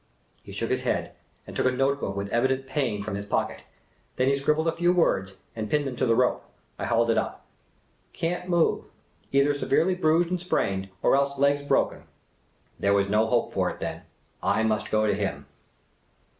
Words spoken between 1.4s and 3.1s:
and took a note book with evident pain The Impromptu Mountaineer i37